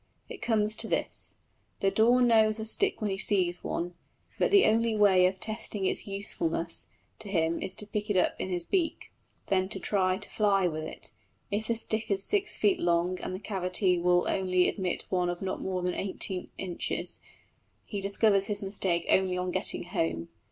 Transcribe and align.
It 0.29 0.41
comes 0.41 0.75
to 0.77 0.87
this: 0.87 1.35
the 1.79 1.91
daw 1.91 2.17
knows 2.21 2.59
a 2.59 2.65
stick 2.65 3.01
when 3.01 3.11
he 3.11 3.19
sees 3.19 3.63
one, 3.63 3.93
but 4.39 4.49
the 4.49 4.65
only 4.65 4.95
way 4.95 5.27
of 5.27 5.39
testing 5.39 5.85
its 5.85 6.07
usefulness 6.07 6.87
to 7.19 7.29
him 7.29 7.61
is 7.61 7.75
to 7.75 7.85
pick 7.85 8.09
it 8.09 8.17
up 8.17 8.33
in 8.41 8.49
his 8.49 8.65
beak, 8.65 9.11
then 9.49 9.69
to 9.69 9.79
try 9.79 10.17
to 10.17 10.27
fly 10.27 10.67
with 10.67 10.85
it. 10.85 11.11
If 11.51 11.67
the 11.67 11.75
stick 11.75 12.09
is 12.09 12.23
six 12.23 12.57
feet 12.57 12.79
long 12.79 13.21
and 13.21 13.35
the 13.35 13.39
cavity 13.39 13.99
will 13.99 14.25
only 14.27 14.67
admit 14.67 15.05
one 15.09 15.29
of 15.29 15.39
not 15.39 15.61
more 15.61 15.83
than 15.83 15.93
eighteen 15.93 16.49
inches, 16.57 17.19
he 17.85 18.01
discovers 18.01 18.47
his 18.47 18.63
mistake 18.63 19.05
only 19.07 19.37
on 19.37 19.51
getting 19.51 19.83
home. 19.83 20.29